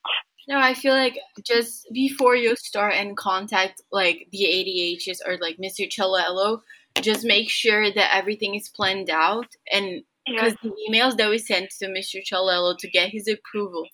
No, 0.48 0.58
I 0.58 0.74
feel 0.74 0.94
like 0.94 1.18
just 1.46 1.88
before 1.94 2.36
you 2.36 2.56
start 2.56 2.96
and 2.96 3.16
contact 3.16 3.82
like 3.92 4.28
the 4.32 4.40
ADHs 4.40 5.20
or 5.26 5.38
like 5.38 5.58
Mr. 5.58 5.88
Chalello, 5.88 6.62
just 7.02 7.24
make 7.24 7.50
sure 7.50 7.92
that 7.92 8.16
everything 8.16 8.56
is 8.56 8.70
planned 8.70 9.10
out 9.10 9.48
and 9.72 10.04
because 10.26 10.56
yeah. 10.62 10.70
the 10.70 10.76
emails 10.90 11.18
that 11.18 11.30
we 11.30 11.38
sent 11.38 11.70
to 11.80 11.88
Mr. 11.88 12.22
Chalello 12.24 12.78
to 12.78 12.90
get 12.90 13.10
his 13.10 13.28
approval 13.28 13.88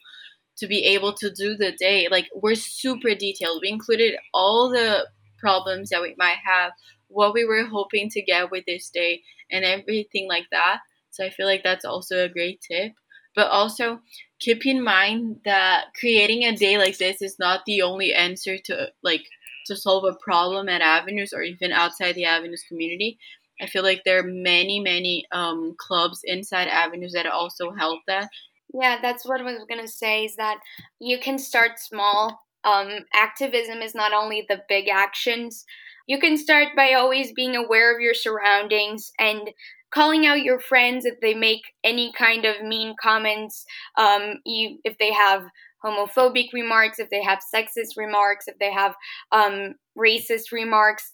to 0.57 0.67
be 0.67 0.83
able 0.85 1.13
to 1.13 1.31
do 1.31 1.55
the 1.55 1.71
day, 1.71 2.07
like 2.11 2.27
we're 2.35 2.55
super 2.55 3.15
detailed. 3.15 3.61
We 3.61 3.69
included 3.69 4.15
all 4.33 4.69
the 4.69 5.07
problems 5.37 5.89
that 5.89 6.01
we 6.01 6.15
might 6.17 6.37
have, 6.45 6.73
what 7.07 7.33
we 7.33 7.45
were 7.45 7.65
hoping 7.65 8.09
to 8.09 8.21
get 8.21 8.51
with 8.51 8.65
this 8.65 8.89
day, 8.89 9.23
and 9.49 9.63
everything 9.63 10.27
like 10.27 10.45
that. 10.51 10.79
So 11.11 11.25
I 11.25 11.29
feel 11.29 11.47
like 11.47 11.63
that's 11.63 11.85
also 11.85 12.23
a 12.23 12.29
great 12.29 12.61
tip. 12.61 12.93
But 13.35 13.47
also 13.47 14.01
keep 14.39 14.65
in 14.65 14.83
mind 14.83 15.41
that 15.45 15.85
creating 15.97 16.43
a 16.43 16.55
day 16.55 16.77
like 16.77 16.97
this 16.97 17.21
is 17.21 17.37
not 17.39 17.61
the 17.65 17.81
only 17.83 18.13
answer 18.13 18.57
to 18.65 18.87
like 19.03 19.23
to 19.67 19.75
solve 19.75 20.03
a 20.03 20.17
problem 20.21 20.67
at 20.67 20.81
Avenues 20.81 21.31
or 21.31 21.41
even 21.41 21.71
outside 21.71 22.15
the 22.15 22.25
Avenues 22.25 22.65
community. 22.67 23.17
I 23.61 23.67
feel 23.67 23.83
like 23.83 24.03
there 24.03 24.19
are 24.19 24.23
many, 24.23 24.79
many 24.79 25.25
um, 25.31 25.75
clubs 25.77 26.21
inside 26.23 26.67
Avenues 26.67 27.13
that 27.13 27.25
also 27.25 27.71
help 27.71 28.01
that. 28.07 28.29
Yeah, 28.73 28.97
that's 29.01 29.25
what 29.25 29.41
I 29.41 29.43
was 29.43 29.65
gonna 29.67 29.87
say. 29.87 30.25
Is 30.25 30.35
that 30.35 30.59
you 30.99 31.19
can 31.19 31.37
start 31.37 31.79
small. 31.79 32.39
Um, 32.63 33.05
activism 33.13 33.81
is 33.81 33.95
not 33.95 34.13
only 34.13 34.45
the 34.47 34.61
big 34.67 34.89
actions. 34.89 35.65
You 36.07 36.19
can 36.19 36.37
start 36.37 36.69
by 36.75 36.93
always 36.93 37.31
being 37.33 37.55
aware 37.55 37.93
of 37.93 38.01
your 38.01 38.13
surroundings 38.13 39.11
and 39.19 39.49
calling 39.91 40.25
out 40.25 40.43
your 40.43 40.59
friends 40.59 41.05
if 41.05 41.19
they 41.21 41.33
make 41.33 41.61
any 41.83 42.11
kind 42.13 42.45
of 42.45 42.63
mean 42.63 42.95
comments, 43.01 43.65
um, 43.97 44.35
you, 44.45 44.77
if 44.83 44.97
they 44.97 45.11
have 45.11 45.43
homophobic 45.83 46.47
remarks, 46.53 46.99
if 46.99 47.09
they 47.09 47.23
have 47.23 47.39
sexist 47.53 47.97
remarks, 47.97 48.47
if 48.47 48.57
they 48.59 48.71
have 48.71 48.95
um, 49.31 49.75
racist 49.97 50.51
remarks. 50.51 51.11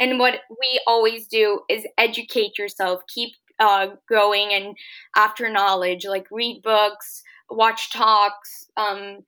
And 0.00 0.18
what 0.18 0.40
we 0.50 0.80
always 0.86 1.26
do 1.26 1.60
is 1.68 1.84
educate 1.98 2.58
yourself, 2.58 3.02
keep 3.12 3.30
uh, 3.58 3.88
going 4.08 4.52
and 4.52 4.76
after 5.16 5.50
knowledge, 5.50 6.06
like 6.06 6.26
read 6.30 6.62
books, 6.62 7.22
watch 7.50 7.92
talks, 7.92 8.66
um, 8.76 9.18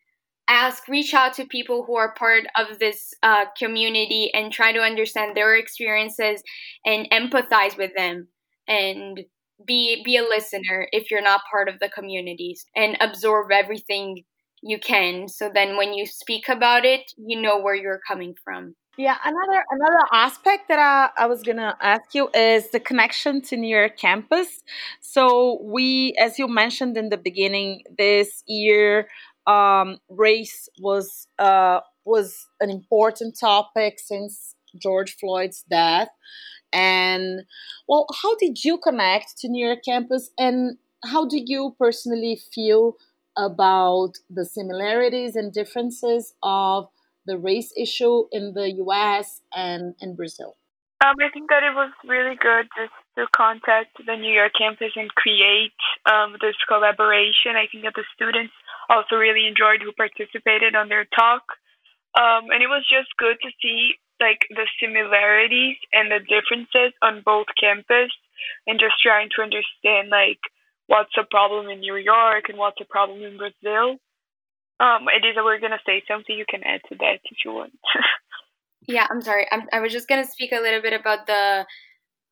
ask, 0.49 0.89
reach 0.89 1.15
out 1.15 1.35
to 1.35 1.45
people 1.45 1.85
who 1.85 1.97
are 1.97 2.15
part 2.15 2.45
of 2.57 2.79
this 2.79 3.15
uh, 3.23 3.47
community 3.59 4.31
and 4.35 4.53
try 4.53 4.73
to 4.73 4.81
understand 4.81 5.37
their 5.37 5.57
experiences 5.57 6.43
and 6.85 7.09
empathize 7.11 7.77
with 7.77 7.93
them 7.97 8.29
and 8.69 9.21
be 9.67 10.03
be 10.05 10.17
a 10.17 10.23
listener 10.23 10.89
if 10.93 11.11
you're 11.11 11.23
not 11.23 11.43
part 11.51 11.69
of 11.69 11.79
the 11.81 11.89
communities 11.91 12.65
and 12.75 12.97
absorb 13.01 13.53
everything 13.53 14.25
you 14.63 14.79
can. 14.79 15.29
So 15.29 15.51
then 15.53 15.77
when 15.77 15.93
you 15.93 16.07
speak 16.07 16.49
about 16.49 16.85
it 16.85 17.13
you 17.19 17.41
know 17.41 17.61
where 17.61 17.75
you're 17.75 18.01
coming 18.09 18.35
from 18.43 18.75
yeah 18.97 19.17
another 19.25 19.65
another 19.71 20.05
aspect 20.13 20.69
that 20.69 20.79
I, 20.79 21.23
I 21.23 21.27
was 21.27 21.43
gonna 21.43 21.77
ask 21.81 22.15
you 22.15 22.29
is 22.35 22.71
the 22.71 22.81
connection 22.81 23.41
to 23.43 23.57
new 23.57 23.75
york 23.75 23.97
campus. 23.97 24.63
So 25.01 25.61
we 25.63 26.15
as 26.19 26.39
you 26.39 26.49
mentioned 26.49 26.97
in 26.97 27.09
the 27.09 27.17
beginning 27.17 27.83
this 27.97 28.43
year 28.47 29.09
um, 29.47 29.99
race 30.09 30.69
was 30.81 31.27
uh, 31.39 31.81
was 32.05 32.47
an 32.61 32.71
important 32.71 33.39
topic 33.39 33.99
since 33.99 34.55
george 34.81 35.17
floyd's 35.17 35.65
death. 35.71 36.09
And 36.73 37.43
well, 37.89 38.07
how 38.23 38.37
did 38.37 38.65
you 38.65 38.79
connect 38.79 39.39
to 39.39 39.49
New 39.49 39.67
York 39.67 39.81
campus? 39.85 40.31
And 40.39 40.79
how 41.05 41.27
do 41.27 41.41
you 41.45 41.75
personally 41.79 42.41
feel 42.55 42.95
about 43.37 44.13
the 44.29 44.45
similarities 44.45 45.35
and 45.37 45.53
differences 45.53 46.35
of 46.43 46.89
the 47.27 47.39
race 47.39 47.73
issue 47.77 48.25
in 48.33 48.55
the 48.55 48.71
US 48.85 49.43
and 49.55 49.95
in 50.01 50.17
Brazil? 50.17 50.57
Um, 51.03 51.17
I 51.17 51.33
think 51.33 51.49
that 51.49 51.65
it 51.65 51.73
was 51.73 51.91
really 52.05 52.37
good 52.37 52.69
just 52.77 52.93
to 53.17 53.25
contact 53.35 53.97
the 54.05 54.17
New 54.17 54.33
York 54.33 54.53
campus 54.53 54.93
and 54.97 55.09
create 55.15 55.73
um, 56.05 56.37
this 56.41 56.57
collaboration. 56.69 57.57
I 57.57 57.73
think 57.73 57.85
that 57.85 57.97
the 57.97 58.05
students 58.13 58.53
also 58.91 59.17
really 59.17 59.47
enjoyed 59.47 59.81
who 59.81 59.93
participated 59.97 60.77
on 60.77 60.89
their 60.89 61.09
talk. 61.17 61.43
Um, 62.19 62.53
and 62.53 62.61
it 62.61 62.69
was 62.69 62.85
just 62.85 63.09
good 63.17 63.41
to 63.41 63.51
see 63.63 63.97
like 64.21 64.45
the 64.51 64.69
similarities 64.77 65.81
and 65.95 66.13
the 66.13 66.21
differences 66.21 66.93
on 67.01 67.23
both 67.25 67.49
campus 67.59 68.13
and 68.67 68.79
just 68.79 69.01
trying 69.01 69.31
to 69.37 69.43
understand 69.43 70.11
like 70.13 70.41
what's 70.87 71.17
a 71.17 71.25
problem 71.25 71.71
in 71.71 71.81
New 71.81 71.97
York 71.97 72.51
and 72.51 72.59
what's 72.59 72.81
a 72.81 72.85
problem 72.85 73.23
in 73.23 73.39
Brazil. 73.39 73.97
Um, 74.81 75.07
Elisa, 75.15 75.45
we're 75.45 75.61
gonna 75.61 75.79
say 75.85 76.03
something. 76.09 76.37
You 76.37 76.47
can 76.49 76.63
add 76.65 76.81
to 76.89 76.97
that 76.97 77.21
if 77.25 77.39
you 77.45 77.53
want. 77.53 77.73
yeah, 78.89 79.07
I'm 79.11 79.21
sorry. 79.21 79.47
I'm, 79.53 79.65
I 79.73 79.81
was 79.81 79.93
just 79.93 80.09
gonna 80.09 80.27
speak 80.27 80.53
a 80.53 80.61
little 80.61 80.81
bit 80.81 80.99
about 80.99 81.27
the 81.27 81.67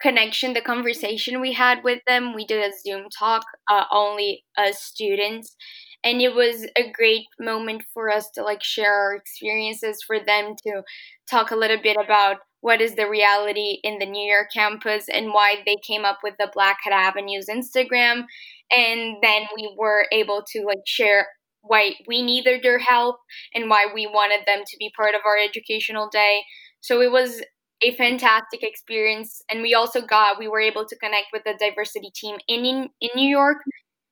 connection, 0.00 0.54
the 0.54 0.62
conversation 0.62 1.42
we 1.42 1.52
had 1.52 1.84
with 1.84 2.00
them. 2.06 2.34
We 2.34 2.46
did 2.46 2.64
a 2.64 2.72
Zoom 2.74 3.08
talk, 3.16 3.44
uh, 3.70 3.84
only 3.92 4.44
as 4.56 4.80
students, 4.80 5.56
and 6.02 6.22
it 6.22 6.34
was 6.34 6.66
a 6.74 6.90
great 6.90 7.26
moment 7.38 7.82
for 7.92 8.08
us 8.10 8.30
to 8.30 8.42
like 8.42 8.62
share 8.62 8.94
our 8.94 9.14
experiences 9.14 10.02
for 10.06 10.18
them 10.18 10.54
to 10.66 10.82
talk 11.30 11.50
a 11.50 11.56
little 11.56 11.80
bit 11.82 11.98
about 12.02 12.38
what 12.60 12.80
is 12.80 12.94
the 12.94 13.08
reality 13.08 13.78
in 13.82 13.98
the 13.98 14.06
New 14.06 14.26
York 14.26 14.48
campus 14.54 15.06
and 15.12 15.32
why 15.32 15.56
they 15.66 15.76
came 15.86 16.04
up 16.04 16.20
with 16.22 16.34
the 16.38 16.50
Black 16.52 16.78
at 16.86 16.92
Avenues 16.92 17.46
Instagram. 17.48 18.24
And 18.70 19.16
then 19.22 19.42
we 19.54 19.74
were 19.76 20.06
able 20.12 20.42
to 20.52 20.64
like 20.66 20.82
share 20.86 21.26
why 21.62 21.94
we 22.06 22.22
needed 22.22 22.62
their 22.62 22.78
help 22.78 23.16
and 23.54 23.68
why 23.68 23.86
we 23.92 24.06
wanted 24.06 24.46
them 24.46 24.64
to 24.66 24.76
be 24.78 24.92
part 24.96 25.14
of 25.14 25.22
our 25.26 25.36
educational 25.36 26.08
day. 26.10 26.42
So 26.80 27.00
it 27.00 27.10
was 27.10 27.42
a 27.82 27.94
fantastic 27.94 28.62
experience 28.62 29.40
and 29.50 29.62
we 29.62 29.74
also 29.74 30.00
got 30.00 30.38
we 30.38 30.48
were 30.48 30.60
able 30.60 30.84
to 30.84 30.96
connect 30.96 31.26
with 31.32 31.42
the 31.44 31.54
diversity 31.58 32.10
team 32.14 32.36
in 32.48 32.64
in, 32.64 32.88
in 33.00 33.10
New 33.14 33.28
York. 33.28 33.58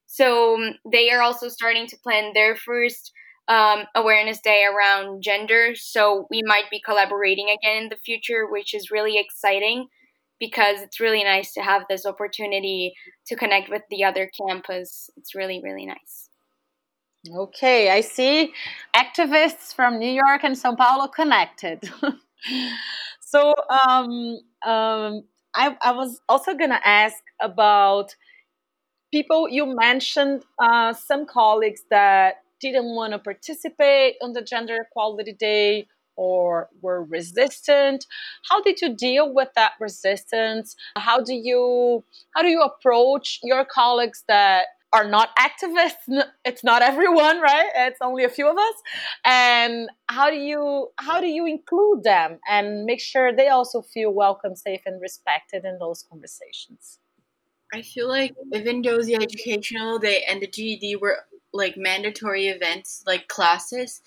So 0.06 0.54
um, 0.54 0.74
they 0.90 1.10
are 1.10 1.20
also 1.20 1.48
starting 1.48 1.86
to 1.88 1.96
plan 2.02 2.32
their 2.32 2.56
first 2.56 3.12
um, 3.48 3.84
awareness 3.94 4.40
day 4.40 4.64
around 4.64 5.22
gender. 5.22 5.74
So 5.74 6.26
we 6.30 6.42
might 6.44 6.70
be 6.70 6.80
collaborating 6.80 7.48
again 7.48 7.84
in 7.84 7.88
the 7.88 7.96
future, 7.96 8.46
which 8.48 8.74
is 8.74 8.90
really 8.90 9.18
exciting 9.18 9.86
because 10.38 10.80
it's 10.80 11.00
really 11.00 11.24
nice 11.24 11.52
to 11.54 11.62
have 11.62 11.82
this 11.88 12.04
opportunity 12.04 12.92
to 13.26 13.36
connect 13.36 13.70
with 13.70 13.82
the 13.90 14.04
other 14.04 14.30
campus. 14.40 15.10
It's 15.16 15.34
really, 15.34 15.60
really 15.62 15.86
nice. 15.86 16.25
Okay, 17.34 17.90
I 17.90 18.00
see 18.00 18.52
activists 18.94 19.74
from 19.74 19.98
New 19.98 20.10
York 20.10 20.44
and 20.44 20.56
Sao 20.56 20.74
Paulo 20.74 21.08
connected. 21.08 21.82
so 23.20 23.54
um, 23.70 24.38
um, 24.64 25.22
I, 25.54 25.76
I 25.82 25.92
was 25.92 26.20
also 26.28 26.54
going 26.54 26.70
to 26.70 26.86
ask 26.86 27.22
about 27.40 28.14
people 29.12 29.48
you 29.48 29.66
mentioned 29.66 30.44
uh, 30.58 30.92
some 30.92 31.26
colleagues 31.26 31.82
that 31.90 32.36
didn't 32.60 32.94
want 32.94 33.12
to 33.12 33.18
participate 33.18 34.16
on 34.22 34.32
the 34.32 34.42
Gender 34.42 34.76
Equality 34.88 35.32
Day 35.32 35.86
or 36.16 36.68
were 36.80 37.04
resistant 37.04 38.06
how 38.48 38.62
did 38.62 38.80
you 38.80 38.96
deal 38.96 39.34
with 39.34 39.48
that 39.54 39.72
resistance 39.78 40.74
how 40.96 41.20
do 41.20 41.34
you 41.34 42.02
how 42.34 42.40
do 42.40 42.48
you 42.48 42.62
approach 42.62 43.38
your 43.42 43.66
colleagues 43.66 44.24
that 44.26 44.64
are 44.92 45.08
not 45.08 45.30
activists. 45.36 46.24
It's 46.44 46.64
not 46.64 46.82
everyone 46.82 47.40
right? 47.40 47.70
It's 47.76 47.98
only 48.00 48.24
a 48.24 48.28
few 48.28 48.48
of 48.48 48.56
us. 48.56 48.74
And 49.24 49.88
how 50.08 50.30
do 50.30 50.36
you 50.36 50.88
how 50.96 51.20
do 51.20 51.26
you 51.26 51.46
include 51.46 52.04
them 52.04 52.38
and 52.48 52.84
make 52.84 53.00
sure 53.00 53.34
they 53.34 53.48
also 53.48 53.82
feel 53.82 54.12
welcome 54.12 54.56
safe 54.56 54.82
and 54.86 55.00
respected 55.00 55.64
in 55.64 55.78
those 55.78 56.04
conversations? 56.08 56.98
I 57.74 57.82
feel 57.82 58.08
like 58.08 58.34
even 58.52 58.82
though 58.82 59.02
the 59.02 59.16
educational 59.16 59.98
day 59.98 60.24
and 60.28 60.40
the 60.40 60.46
ged 60.46 61.00
were 61.00 61.18
like 61.52 61.76
mandatory 61.76 62.46
events 62.46 63.02
like 63.06 63.28
classes 63.28 64.02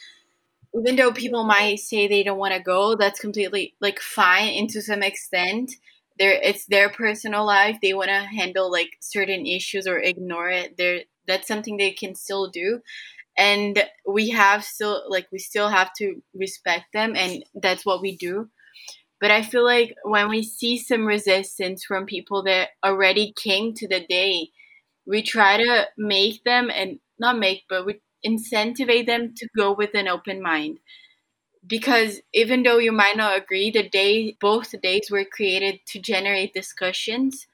even 0.74 0.96
though 0.96 1.12
people 1.12 1.44
might 1.44 1.80
say 1.80 2.08
they 2.08 2.24
don't 2.24 2.38
want 2.38 2.54
to 2.54 2.60
go 2.60 2.96
that's 2.96 3.20
completely 3.20 3.74
like 3.82 4.00
fine 4.00 4.50
and 4.50 4.70
to 4.70 4.82
some 4.82 5.02
extent 5.02 5.72
their 6.20 6.34
it's 6.34 6.66
their 6.68 6.90
personal 6.90 7.46
life 7.46 7.78
they 7.82 7.94
want 7.94 8.10
to 8.10 8.20
handle 8.20 8.72
like 8.72 8.92
certain 9.00 9.46
issues 9.46 9.88
or 9.88 9.98
ignore 10.00 10.50
it 10.50 10.78
they 10.78 11.06
that's 11.28 11.48
something 11.48 11.78
they 11.78 11.92
can 11.92 12.16
still 12.16 12.50
do. 12.50 12.82
And 13.38 13.84
we 14.08 14.30
have 14.32 14.64
still 14.64 15.04
like 15.10 15.28
we 15.32 15.40
still 15.40 15.70
have 15.70 15.92
to 16.00 16.22
respect 16.36 16.86
them 16.94 17.16
and 17.16 17.44
that's 17.56 17.86
what 17.86 18.02
we 18.02 18.18
do. 18.18 18.50
But 19.22 19.32
i 19.32 19.42
feel 19.44 19.66
like 19.66 19.96
when 20.04 20.30
we 20.30 20.44
see 20.44 20.78
some 20.78 21.06
resistance 21.06 21.84
from 21.86 22.06
people 22.06 22.44
that 22.44 22.70
already 22.84 23.34
came 23.34 23.74
to 23.76 23.88
the 23.88 24.02
day 24.08 24.50
we 25.08 25.22
try 25.24 25.58
to 25.58 25.88
make 25.98 26.44
them 26.46 26.70
and 26.72 27.00
not 27.20 27.38
make 27.40 27.64
but 27.70 27.86
we 27.86 28.02
incentivize 28.26 29.06
them 29.08 29.34
to 29.36 29.48
go 29.58 29.74
with 29.74 29.94
an 29.96 30.08
open 30.08 30.42
mind 30.42 30.80
because 31.66 32.22
even 32.34 32.64
though 32.64 32.78
you 32.78 32.92
might 32.92 33.18
not 33.18 33.38
agree 33.38 33.72
the 33.72 33.88
day 33.88 34.36
both 34.40 34.80
days 34.82 35.10
were 35.12 35.26
created 35.26 35.80
to 35.88 36.00
generate 36.00 36.54
discussions. 36.54 37.48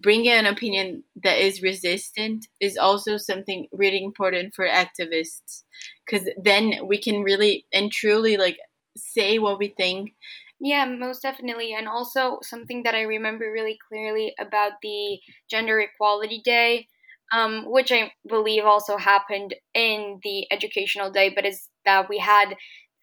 Bringing 0.00 0.32
an 0.32 0.46
opinion 0.46 1.04
that 1.22 1.38
is 1.38 1.62
resistant 1.62 2.48
is 2.60 2.76
also 2.76 3.16
something 3.16 3.68
really 3.72 4.02
important 4.02 4.54
for 4.54 4.66
activists 4.66 5.64
because 6.04 6.28
then 6.42 6.86
we 6.86 6.98
can 6.98 7.22
really 7.22 7.66
and 7.72 7.92
truly 7.92 8.36
like 8.36 8.58
say 8.96 9.38
what 9.38 9.58
we 9.58 9.68
think. 9.68 10.14
Yeah 10.60 10.84
most 10.86 11.22
definitely. 11.22 11.74
And 11.74 11.88
also 11.88 12.38
something 12.42 12.82
that 12.84 12.94
i 12.94 13.02
remember 13.02 13.50
really 13.52 13.78
clearly 13.88 14.34
about 14.38 14.72
the 14.82 15.18
gender 15.50 15.80
equality 15.80 16.40
day 16.44 16.88
um, 17.32 17.64
which 17.66 17.92
i 17.92 18.12
believe 18.28 18.64
also 18.64 18.96
happened 18.96 19.54
in 19.74 20.20
the 20.22 20.46
educational 20.52 21.10
day 21.10 21.30
but 21.34 21.44
is 21.44 21.68
that 21.84 22.08
we 22.08 22.18
had 22.18 22.54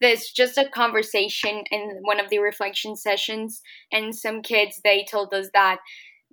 this 0.04 0.32
just 0.32 0.58
a 0.58 0.70
conversation 0.70 1.64
in 1.72 2.00
one 2.02 2.20
of 2.20 2.30
the 2.30 2.40
reflection 2.40 2.96
sessions 2.96 3.62
and 3.92 4.16
some 4.16 4.42
kids 4.42 4.82
they 4.84 5.06
told 5.10 5.34
us 5.34 5.48
that 5.54 5.80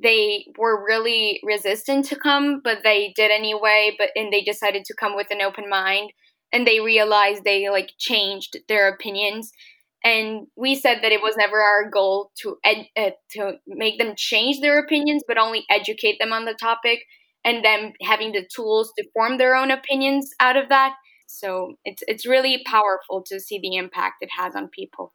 they 0.03 0.47
were 0.59 0.85
really 0.85 1.41
resistant 1.43 2.05
to 2.05 2.17
come 2.17 2.61
but 2.63 2.79
they 2.83 3.13
did 3.17 3.31
anyway 3.31 3.95
but 3.99 4.11
and 4.17 4.33
they 4.33 4.43
decided 4.43 4.85
to 4.85 4.95
come 4.99 5.17
with 5.17 5.29
an 5.31 5.41
open 5.41 5.69
mind 5.69 6.11
and 6.53 6.67
they 6.67 6.81
realized 6.81 7.45
they 7.45 7.69
like 7.69 7.91
changed 7.99 8.57
their 8.69 8.89
opinions. 8.89 9.53
And 10.03 10.47
we 10.57 10.75
said 10.77 11.01
that 11.03 11.13
it 11.13 11.21
was 11.21 11.37
never 11.37 11.61
our 11.61 11.91
goal 11.91 12.31
to 12.43 12.57
ed- 12.65 12.89
uh, 12.97 13.11
to 13.33 13.59
make 13.67 13.99
them 13.99 14.15
change 14.17 14.61
their 14.61 14.79
opinions 14.79 15.23
but 15.29 15.39
only 15.39 15.65
educate 15.69 16.19
them 16.19 16.33
on 16.33 16.47
the 16.47 16.55
topic 16.55 17.01
and 17.45 17.65
then 17.65 17.93
having 18.03 18.33
the 18.33 18.47
tools 18.55 18.93
to 18.99 19.07
form 19.13 19.37
their 19.37 19.55
own 19.55 19.71
opinions 19.71 20.31
out 20.41 20.57
of 20.57 20.71
that 20.71 20.95
so 21.39 21.75
it's 21.85 22.03
it's 22.07 22.27
really 22.27 22.63
powerful 22.67 23.23
to 23.23 23.41
see 23.41 23.59
the 23.59 23.77
impact 23.77 24.17
it 24.23 24.31
has 24.37 24.55
on 24.55 24.69
people 24.69 25.13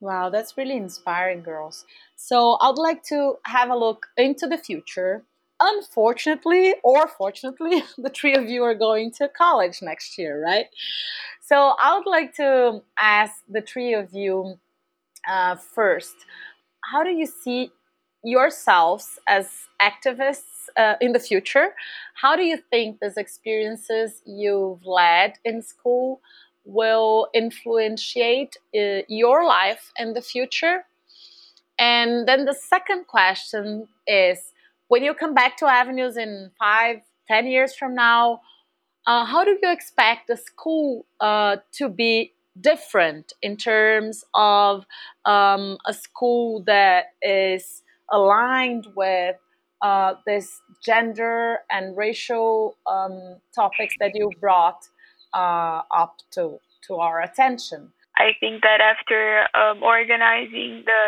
Wow, 0.00 0.30
that's 0.30 0.56
really 0.56 0.76
inspiring, 0.76 1.42
girls. 1.42 1.86
So 2.16 2.56
I'd 2.60 2.76
like 2.76 3.04
to 3.04 3.36
have 3.44 3.70
a 3.70 3.76
look 3.76 4.08
into 4.16 4.48
the 4.48 4.58
future. 4.58 5.24
Unfortunately, 5.60 6.74
or 6.82 7.06
fortunately, 7.06 7.84
the 7.98 8.10
three 8.10 8.34
of 8.34 8.50
you 8.50 8.64
are 8.64 8.74
going 8.74 9.12
to 9.18 9.28
college 9.28 9.80
next 9.80 10.18
year, 10.18 10.42
right? 10.42 10.66
So 11.40 11.74
I 11.80 11.96
would 11.96 12.10
like 12.10 12.34
to 12.36 12.82
ask 12.98 13.34
the 13.48 13.60
three 13.60 13.94
of 13.94 14.12
you 14.12 14.58
uh, 15.28 15.54
first 15.56 16.14
how 16.84 17.02
do 17.04 17.10
you 17.10 17.26
see 17.26 17.70
yourselves 18.22 19.18
as 19.26 19.48
activists 19.80 20.68
uh, 20.76 20.94
in 21.00 21.12
the 21.12 21.18
future? 21.18 21.74
How 22.14 22.36
do 22.36 22.42
you 22.42 22.58
think 22.70 23.00
these 23.00 23.16
experiences 23.16 24.22
you've 24.24 24.84
led 24.84 25.34
in 25.44 25.62
school 25.62 26.20
will 26.64 27.28
influentiate 27.34 28.56
uh, 28.74 29.02
your 29.08 29.44
life 29.44 29.92
in 29.98 30.14
the 30.14 30.22
future? 30.22 30.84
And 31.78 32.28
then 32.28 32.44
the 32.44 32.54
second 32.54 33.06
question 33.06 33.88
is 34.06 34.52
when 34.88 35.02
you 35.02 35.14
come 35.14 35.34
back 35.34 35.56
to 35.58 35.66
avenues 35.66 36.16
in 36.16 36.50
five, 36.58 37.00
ten 37.26 37.46
years 37.46 37.74
from 37.74 37.94
now, 37.94 38.40
uh, 39.06 39.24
how 39.24 39.44
do 39.44 39.58
you 39.60 39.72
expect 39.72 40.28
the 40.28 40.36
school 40.36 41.06
uh, 41.20 41.56
to 41.72 41.88
be 41.88 42.32
different 42.60 43.32
in 43.42 43.56
terms 43.56 44.24
of 44.34 44.84
um, 45.24 45.78
a 45.86 45.94
school 45.94 46.62
that 46.64 47.06
is 47.22 47.81
aligned 48.12 48.86
with 48.94 49.36
uh, 49.82 50.14
this 50.26 50.60
gender 50.84 51.58
and 51.70 51.96
racial 51.96 52.76
um, 52.86 53.38
topics 53.54 53.94
that 53.98 54.12
you 54.14 54.30
brought 54.40 54.78
uh, 55.34 55.82
up 55.90 56.16
to 56.32 56.58
to 56.86 56.96
our 56.96 57.20
attention. 57.22 57.92
I 58.16 58.32
think 58.38 58.62
that 58.62 58.80
after 58.80 59.46
um, 59.56 59.82
organizing 59.82 60.84
the 60.84 61.02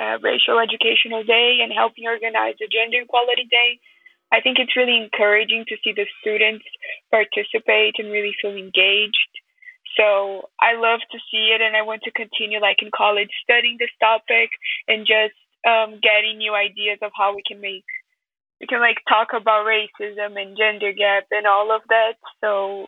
uh, 0.00 0.18
Racial 0.20 0.58
Educational 0.58 1.22
Day 1.22 1.60
and 1.62 1.72
helping 1.72 2.06
organize 2.06 2.56
the 2.58 2.66
Gender 2.66 3.02
Equality 3.02 3.46
Day, 3.50 3.78
I 4.32 4.40
think 4.40 4.58
it's 4.58 4.74
really 4.74 4.96
encouraging 4.96 5.64
to 5.68 5.76
see 5.84 5.92
the 5.92 6.06
students 6.20 6.64
participate 7.10 7.94
and 7.98 8.10
really 8.10 8.34
feel 8.40 8.56
engaged. 8.56 9.32
So 9.96 10.48
I 10.58 10.74
love 10.74 11.00
to 11.12 11.18
see 11.30 11.52
it, 11.54 11.60
and 11.60 11.76
I 11.76 11.82
want 11.82 12.02
to 12.04 12.10
continue, 12.10 12.58
like 12.60 12.80
in 12.80 12.90
college, 12.96 13.28
studying 13.44 13.76
this 13.78 13.92
topic 14.00 14.50
and 14.88 15.06
just 15.06 15.36
um, 15.66 16.00
getting 16.02 16.38
new 16.38 16.54
ideas 16.54 16.98
of 17.02 17.12
how 17.14 17.34
we 17.34 17.42
can 17.46 17.60
make 17.60 17.84
we 18.60 18.66
can 18.66 18.80
like 18.80 18.98
talk 19.08 19.34
about 19.34 19.66
racism 19.66 20.40
and 20.40 20.56
gender 20.56 20.92
gap 20.92 21.26
and 21.32 21.46
all 21.46 21.74
of 21.74 21.82
that. 21.88 22.14
So 22.40 22.86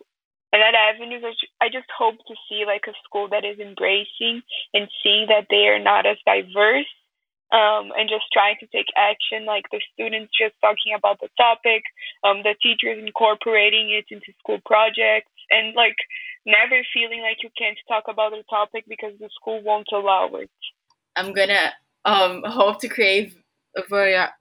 and 0.52 0.62
at 0.62 0.74
Avenues, 0.74 1.24
I 1.60 1.66
just 1.66 1.90
hope 1.90 2.14
to 2.14 2.34
see 2.48 2.62
like 2.64 2.86
a 2.86 2.94
school 3.02 3.28
that 3.30 3.44
is 3.44 3.58
embracing 3.58 4.42
and 4.72 4.86
seeing 5.02 5.26
that 5.26 5.46
they 5.50 5.66
are 5.66 5.82
not 5.82 6.06
as 6.06 6.16
diverse 6.24 6.86
um, 7.54 7.90
and 7.98 8.08
just 8.08 8.30
trying 8.32 8.56
to 8.60 8.66
take 8.70 8.86
action, 8.96 9.46
like 9.46 9.66
the 9.70 9.82
students 9.92 10.32
just 10.34 10.54
talking 10.60 10.94
about 10.96 11.18
the 11.20 11.28
topic, 11.36 11.82
um, 12.22 12.42
the 12.42 12.54
teachers 12.62 12.98
incorporating 12.98 13.90
it 13.90 14.06
into 14.10 14.30
school 14.38 14.58
projects, 14.66 15.30
and 15.50 15.74
like 15.74 15.98
never 16.46 16.82
feeling 16.94 17.22
like 17.22 17.42
you 17.42 17.50
can't 17.58 17.78
talk 17.86 18.04
about 18.08 18.32
the 18.32 18.42
topic 18.50 18.84
because 18.88 19.12
the 19.20 19.30
school 19.38 19.62
won't 19.62 19.88
allow 19.92 20.30
it. 20.34 20.50
I'm 21.16 21.32
gonna 21.32 21.74
um, 22.04 22.42
hope 22.44 22.80
to 22.80 22.88
create 22.88 23.34
a 23.76 23.82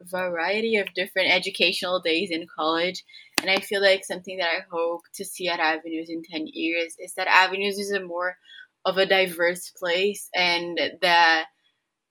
variety 0.03 0.77
of 0.77 0.93
different 0.93 1.31
educational 1.31 1.99
days 1.99 2.29
in 2.29 2.45
college 2.55 3.03
and 3.43 3.51
I 3.51 3.59
feel 3.59 3.81
like 3.81 4.05
something 4.05 4.37
that 4.37 4.49
I 4.49 4.65
hope 4.71 5.01
to 5.15 5.25
see 5.25 5.49
at 5.49 5.59
Avenues 5.59 6.09
in 6.09 6.23
10 6.23 6.47
years 6.47 6.95
is 6.97 7.13
that 7.15 7.27
Avenues 7.27 7.77
is 7.77 7.91
a 7.91 7.99
more 7.99 8.37
of 8.85 8.97
a 8.97 9.05
diverse 9.05 9.69
place 9.69 10.29
and 10.33 10.79
that 11.01 11.47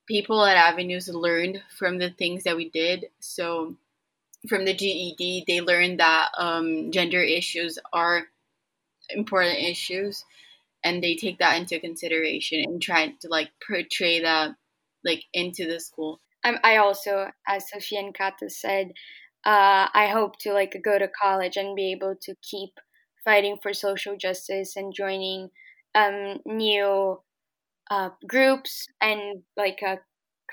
people 0.06 0.44
at 0.44 0.58
Avenues 0.58 1.08
learned 1.08 1.62
from 1.78 1.98
the 1.98 2.10
things 2.10 2.44
that 2.44 2.56
we 2.56 2.68
did. 2.68 3.06
So 3.20 3.76
from 4.46 4.66
the 4.66 4.74
GED, 4.74 5.44
they 5.46 5.62
learned 5.62 6.00
that 6.00 6.28
um, 6.36 6.90
gender 6.92 7.22
issues 7.22 7.78
are 7.94 8.24
important 9.08 9.58
issues 9.58 10.24
and 10.84 11.02
they 11.02 11.16
take 11.16 11.38
that 11.38 11.58
into 11.58 11.80
consideration 11.80 12.60
and 12.60 12.82
try 12.82 13.06
to 13.20 13.28
like 13.28 13.50
portray 13.66 14.20
that 14.20 14.54
like 15.04 15.24
into 15.32 15.66
the 15.66 15.80
school. 15.80 16.20
I 16.44 16.76
also, 16.78 17.30
as 17.46 17.70
Sofia 17.70 18.00
and 18.00 18.16
Kata 18.16 18.50
said, 18.50 18.88
uh, 19.44 19.86
I 19.94 20.08
hope 20.12 20.38
to 20.40 20.52
like 20.52 20.80
go 20.84 20.98
to 20.98 21.08
college 21.08 21.56
and 21.56 21.76
be 21.76 21.92
able 21.92 22.16
to 22.22 22.34
keep 22.42 22.70
fighting 23.24 23.58
for 23.62 23.72
social 23.72 24.16
justice 24.16 24.74
and 24.76 24.92
joining 24.94 25.50
um, 25.94 26.38
new 26.44 27.20
uh, 27.90 28.10
groups 28.28 28.88
and 29.00 29.42
like 29.56 29.80
uh, 29.86 29.96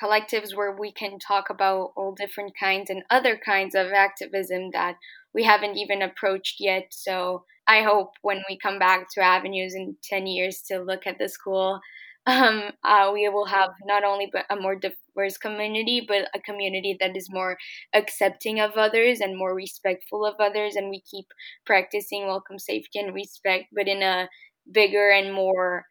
collectives 0.01 0.55
where 0.55 0.75
we 0.75 0.91
can 0.91 1.19
talk 1.19 1.49
about 1.49 1.91
all 1.95 2.13
different 2.13 2.53
kinds 2.59 2.89
and 2.89 3.03
other 3.09 3.37
kinds 3.37 3.75
of 3.75 3.87
activism 3.87 4.69
that 4.73 4.95
we 5.33 5.43
haven't 5.43 5.77
even 5.77 6.01
approached 6.01 6.55
yet. 6.59 6.87
So 6.91 7.45
I 7.67 7.81
hope 7.81 8.13
when 8.21 8.41
we 8.49 8.57
come 8.57 8.79
back 8.79 9.07
to 9.13 9.21
avenues 9.21 9.75
in 9.75 9.95
10 10.03 10.27
years 10.27 10.61
to 10.67 10.79
look 10.79 11.05
at 11.05 11.19
the 11.19 11.29
school 11.29 11.79
um, 12.25 12.71
uh, 12.83 13.11
we 13.13 13.27
will 13.29 13.45
have 13.45 13.71
not 13.85 14.03
only 14.03 14.31
a 14.49 14.55
more 14.55 14.75
diverse 14.75 15.37
community, 15.37 16.05
but 16.07 16.29
a 16.33 16.39
community 16.39 16.97
that 16.99 17.15
is 17.15 17.29
more 17.29 17.57
accepting 17.93 18.59
of 18.59 18.73
others 18.73 19.19
and 19.19 19.37
more 19.37 19.55
respectful 19.55 20.25
of 20.25 20.35
others. 20.39 20.75
And 20.75 20.89
we 20.89 21.01
keep 21.01 21.25
practicing 21.65 22.27
welcome, 22.27 22.59
safety, 22.59 22.99
and 22.99 23.13
respect, 23.13 23.65
but 23.73 23.87
in 23.87 24.03
a 24.03 24.29
bigger 24.71 25.09
and 25.09 25.33
more 25.33 25.85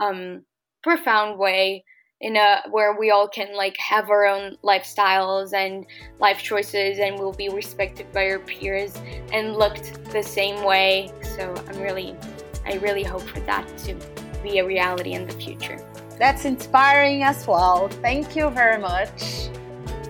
um, 0.00 0.44
profound 0.82 1.38
way. 1.38 1.84
In 2.20 2.36
a 2.36 2.62
where 2.70 2.98
we 2.98 3.10
all 3.10 3.28
can 3.28 3.54
like 3.54 3.76
have 3.76 4.08
our 4.08 4.24
own 4.24 4.56
lifestyles 4.64 5.52
and 5.52 5.84
life 6.20 6.42
choices, 6.42 6.98
and 6.98 7.18
we'll 7.18 7.34
be 7.34 7.50
respected 7.50 8.10
by 8.12 8.30
our 8.30 8.38
peers 8.38 8.96
and 9.30 9.56
looked 9.56 10.10
the 10.10 10.22
same 10.22 10.64
way. 10.64 11.12
So 11.36 11.52
I'm 11.68 11.80
really, 11.82 12.16
I 12.64 12.74
really 12.76 13.02
hope 13.02 13.22
for 13.22 13.40
that 13.40 13.66
too 13.76 13.98
be 14.44 14.58
a 14.58 14.64
reality 14.64 15.14
in 15.14 15.26
the 15.26 15.32
future. 15.32 15.78
That's 16.18 16.44
inspiring 16.44 17.24
as 17.24 17.46
well. 17.46 17.88
Thank 17.88 18.36
you 18.36 18.50
very 18.50 18.80
much, 18.80 19.48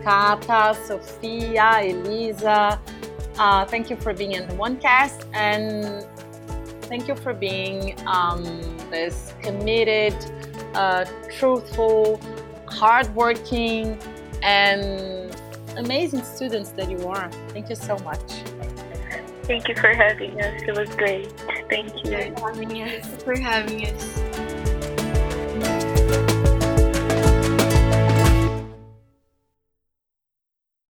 Kata, 0.02 0.76
Sofia, 0.84 1.80
Elisa. 1.80 2.78
Uh, 3.38 3.64
thank 3.64 3.88
you 3.88 3.96
for 3.96 4.12
being 4.12 4.32
in 4.32 4.46
the 4.46 4.54
OneCast 4.54 5.24
and 5.32 6.06
thank 6.82 7.08
you 7.08 7.16
for 7.16 7.32
being 7.32 7.96
um, 8.06 8.44
this 8.90 9.32
committed, 9.40 10.14
uh, 10.74 11.04
truthful, 11.38 12.20
hardworking, 12.68 13.98
and 14.42 15.34
amazing 15.78 16.22
students 16.22 16.70
that 16.70 16.90
you 16.90 17.08
are. 17.08 17.30
Thank 17.48 17.70
you 17.70 17.76
so 17.76 17.96
much. 17.98 18.20
Thank 19.44 19.68
you 19.68 19.74
for 19.74 19.88
having 19.88 20.40
us. 20.40 20.62
It 20.62 20.76
was 20.76 20.88
great. 20.94 21.30
Thank 21.68 22.04
you. 22.04 22.34
For 22.36 22.52
having 22.52 22.82
us. 22.82 23.22
for 23.22 23.38
having 23.38 23.86
us. 23.86 24.23